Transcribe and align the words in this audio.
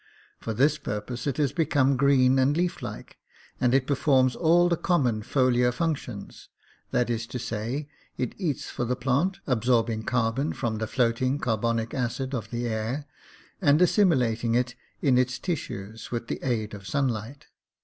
For 0.39 0.55
this 0.55 0.79
purpose 0.79 1.27
it 1.27 1.37
has 1.37 1.53
become 1.53 1.95
green 1.95 2.39
and 2.39 2.57
leaf 2.57 2.81
like, 2.81 3.19
and 3.59 3.71
it 3.71 3.85
performs 3.85 4.35
all 4.35 4.67
the 4.67 4.75
common 4.75 5.21
foliar 5.21 5.71
functions— 5.71 6.49
that 6.89 7.11
is 7.11 7.27
to 7.27 7.37
say, 7.37 7.87
it 8.17 8.33
eats 8.39 8.67
for 8.71 8.83
the 8.83 8.95
plant, 8.95 9.41
absorbing 9.45 10.01
carbon 10.05 10.53
from 10.53 10.79
the 10.79 10.87
floating 10.87 11.37
carbonic 11.37 11.93
acid 11.93 12.33
of 12.33 12.49
the 12.49 12.67
air, 12.67 13.05
and 13.61 13.79
assimilating 13.79 14.55
it 14.55 14.73
in 15.03 15.19
its 15.19 15.37
tissues 15.37 16.09
with 16.09 16.29
the 16.29 16.41
aid 16.43 16.73
of 16.73 16.87
sunlight. 16.87 17.45